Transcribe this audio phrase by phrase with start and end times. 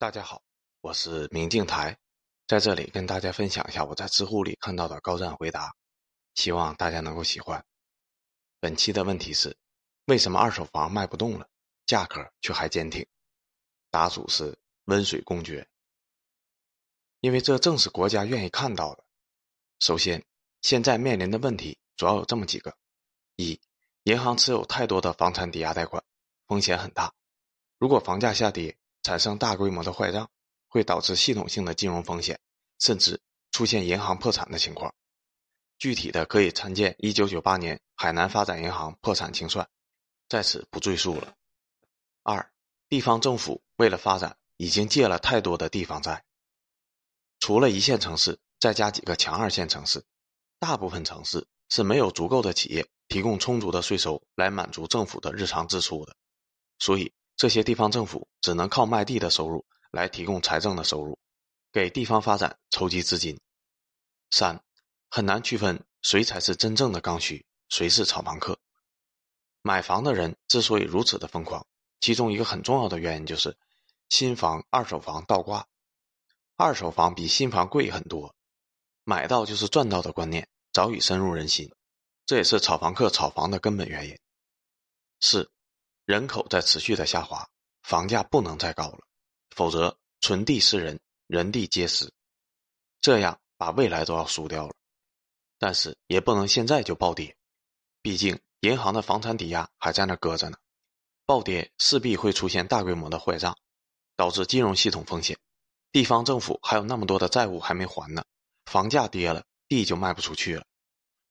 [0.00, 0.42] 大家好，
[0.80, 1.98] 我是明镜台，
[2.46, 5.76] 在这里跟大家分享一下我在知乎里看到的高赞回答，
[6.34, 7.62] 希望大家能够喜欢。
[8.60, 9.54] 本期的问题是：
[10.06, 11.46] 为什么二手房卖不动了，
[11.84, 13.06] 价格却还坚挺？
[13.90, 15.68] 答主是温水公爵。
[17.20, 19.04] 因为这正是国家愿意看到的。
[19.80, 20.24] 首先，
[20.62, 22.74] 现在面临的问题主要有这么几个：
[23.36, 23.60] 一，
[24.04, 26.02] 银行持有太多的房产抵押贷款，
[26.46, 27.12] 风险很大。
[27.76, 30.30] 如果房价下跌，产生大规模的坏账，
[30.68, 32.38] 会导致系统性的金融风险，
[32.78, 33.20] 甚至
[33.50, 34.94] 出现银行破产的情况。
[35.78, 39.68] 具体的可以参见1998年海南发展银行破产清算，
[40.28, 41.34] 在此不赘述了。
[42.22, 42.52] 二，
[42.88, 46.22] 地方政府为了发展，已经借了太多的地方债。
[47.38, 50.04] 除了一线城市，再加几个强二线城市，
[50.58, 56.14] 大部分城市是没有足够的企业提供充足的税收来满足政府的日常支出的，
[56.78, 57.12] 所以。
[57.40, 61.18] 这些地方政府只能靠卖地的收入来提供财政的收入，
[61.72, 63.40] 给地方发展筹集资金。
[64.30, 64.62] 三，
[65.08, 68.58] 很难区分谁才是真正的刚需，谁是炒房客。
[69.62, 71.66] 买房的人之所以如此的疯狂，
[71.98, 73.56] 其中一个很重要的原因就是
[74.10, 75.66] 新房、二手房倒挂。
[76.58, 78.34] 二手房比新房贵很多，
[79.02, 81.72] 买到就是赚到的观念早已深入人心，
[82.26, 84.18] 这也是炒房客炒房的根本原因。
[85.20, 85.50] 四。
[86.10, 87.48] 人口在持续的下滑，
[87.84, 88.98] 房价不能再高了，
[89.54, 92.12] 否则存地失人，人地皆失，
[93.00, 94.74] 这样把未来都要输掉了。
[95.56, 97.36] 但是也不能现在就暴跌，
[98.02, 100.58] 毕竟银行的房产抵押还在那搁着呢，
[101.26, 103.56] 暴跌势必会出现大规模的坏账，
[104.16, 105.38] 导致金融系统风险。
[105.92, 108.24] 地方政府还有那么多的债务还没还呢，
[108.64, 110.66] 房价跌了，地就卖不出去了，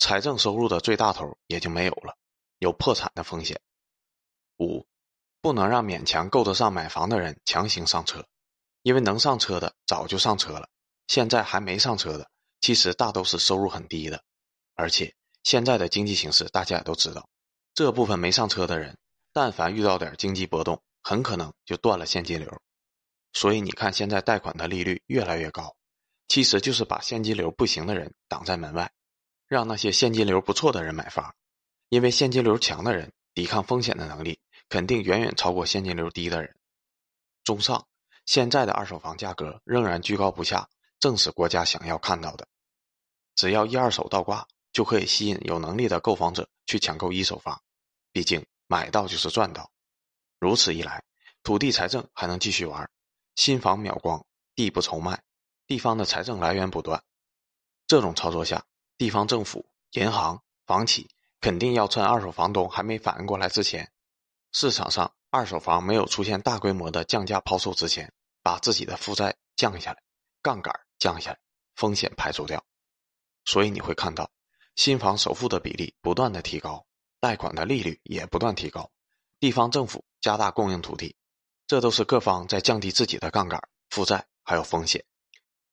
[0.00, 2.16] 财政收入的最大头也就没有了，
[2.58, 3.60] 有破产的风险。
[4.58, 4.86] 五，
[5.40, 8.26] 不能让勉强够得上买房的人强行上车，
[8.82, 10.68] 因为能上车的早就上车了，
[11.06, 14.22] 现在还没上车的，其实大都是收入很低的，
[14.74, 17.28] 而且现在的经济形势大家也都知道，
[17.74, 18.96] 这部分没上车的人，
[19.32, 22.60] 但凡遇到点经济波动，很可能就断了现金流，
[23.32, 25.74] 所以你看现在贷款的利率越来越高，
[26.28, 28.90] 其实就是把现金流不行的人挡在门外，
[29.46, 31.34] 让那些现金流不错的人买房，
[31.88, 34.38] 因为现金流强的人抵抗风险的能力。
[34.74, 36.56] 肯定远远超过现金流低的人。
[37.44, 37.86] 综上，
[38.26, 40.68] 现在的二手房价格仍然居高不下，
[40.98, 42.48] 正是国家想要看到的。
[43.36, 47.62] 只要一二手倒挂，就可以吸引有能力的购房者去抢购一手房。
[48.10, 49.70] 毕竟买到就是赚到。
[50.40, 51.04] 如此一来，
[51.44, 52.90] 土地财政还能继续玩，
[53.36, 55.22] 新房秒光，地不愁卖，
[55.68, 57.00] 地方的财政来源不断。
[57.86, 58.64] 这种操作下，
[58.98, 61.08] 地方政府、银行、房企
[61.40, 63.88] 肯定要趁二手房东还没反应过来之前。
[64.54, 70.00] 市场上二手房没有出现大规模的降价抛售之前，把自己的负债降下来，
[70.42, 71.38] 杠杆降下来，
[71.74, 72.64] 风险排除掉，
[73.44, 74.30] 所以你会看到
[74.76, 76.86] 新房首付的比例不断的提高，
[77.18, 78.88] 贷款的利率也不断提高，
[79.40, 81.16] 地方政府加大供应土地，
[81.66, 83.60] 这都是各方在降低自己的杠杆、
[83.90, 85.04] 负债还有风险，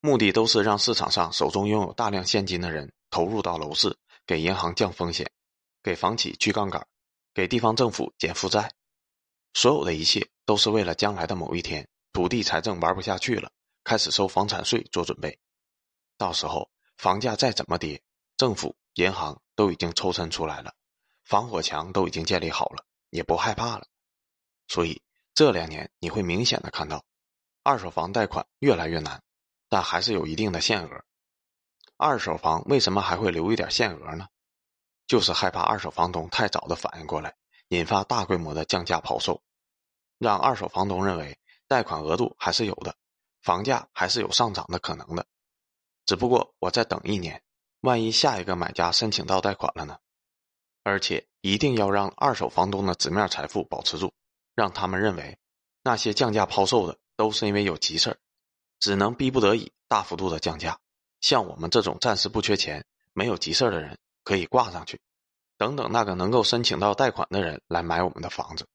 [0.00, 5.30] 目的都是让市场上手中拥有大量现金的人投入到楼市，给银行降风险，
[5.82, 6.86] 给房企去杠杆。
[7.40, 8.70] 给地方政府减负债，
[9.54, 13.50] 所有的一切都是为了将来的某一天，土地财政玩不下去了，
[13.82, 15.40] 开始收房产税做准备。
[16.18, 18.02] 到时候房价再怎么跌，
[18.36, 20.74] 政府、银行都已经抽身出来了，
[21.24, 23.86] 防火墙都已经建立好了，也不害怕了。
[24.68, 25.00] 所以
[25.32, 27.06] 这两年你会明显的看到，
[27.62, 29.22] 二手房贷款越来越难，
[29.70, 31.04] 但还是有一定的限额。
[31.96, 34.28] 二手房为什么还会留一点限额呢？
[35.10, 37.34] 就是害怕二手房东太早的反应过来，
[37.70, 39.42] 引发大规模的降价抛售，
[40.18, 42.94] 让二手房东认为贷款额度还是有的，
[43.42, 45.26] 房价还是有上涨的可能的。
[46.06, 47.42] 只不过我再等一年，
[47.80, 49.98] 万一下一个买家申请到贷款了呢？
[50.84, 54.12] 而且一定要让二手房东的纸面财富保持住，
[54.54, 55.36] 让他们认为
[55.82, 58.18] 那些降价抛售的都是因为有急事儿，
[58.78, 60.78] 只能逼不得已大幅度的降价。
[61.20, 63.98] 像我们这种暂时不缺钱、没有急事儿的人。
[64.22, 65.00] 可以挂上去，
[65.60, 68.66] 等等那个能够申请到贷款的人来买我们的房子。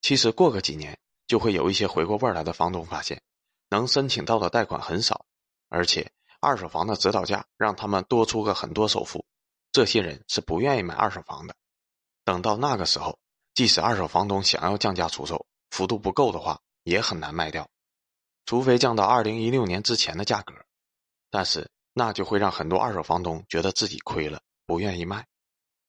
[0.00, 3.22] 其实过个几年，就会有一些回过味来的房东发现，
[3.68, 5.24] 能申请到的贷款很少，
[5.68, 6.10] 而且
[6.40, 9.24] 二手房的指导价让他们多出个很多首付。
[9.70, 11.54] 这些人是不愿意买二手房的。
[12.24, 13.16] 等到那个时候，
[13.54, 17.68] 即使二手房东想要降价出售，幅度不够的话，也很难卖掉，
[18.44, 20.52] 除非降到二零一六年之前的价格。
[21.30, 24.42] 但是那就会让很多二手房东觉得自己亏了。
[24.66, 25.26] 不愿意卖，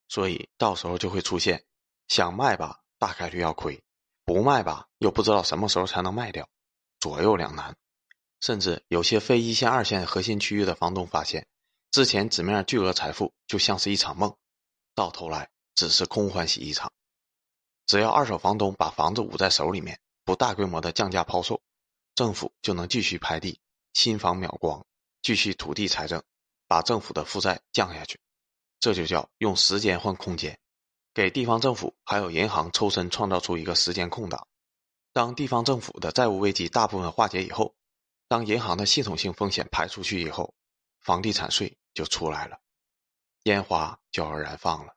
[0.08, 1.64] 所以到时候就会出现，
[2.08, 3.82] 想卖吧，大概率要亏；
[4.26, 6.48] 不卖吧，又不知道什么时候才能卖掉。
[7.00, 7.76] 左右两难。
[8.40, 11.48] 甚至有些非一线、二线核心区域的房东发现，
[11.92, 14.36] 之前纸面巨额财富就像是一场梦，
[14.94, 16.92] 到头来只是空欢喜一场。
[17.86, 21.62] 只要二手房东把房子捂在手里面，不大规模的降价抛售，
[22.16, 23.62] 政府就能继续拍地，
[23.94, 24.86] 新房秒光，
[25.22, 26.22] 继续土地财政，
[26.68, 28.20] 把政府的负债降下去。
[28.84, 30.60] 这就叫用时间换空间，
[31.14, 34.46] 给地方政府还有银行抽身创造出一个时间空档。
[35.14, 37.74] 当地方政府的债务危机大部分化解以后。
[38.28, 40.54] 当银行的系统性风险排出去以后，
[41.00, 42.60] 房地产税就出来了，
[43.44, 44.94] 烟花就要燃放了。